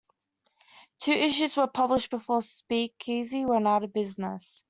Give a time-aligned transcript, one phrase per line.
[0.97, 4.59] Two issues were published before Speakeasy went out of business.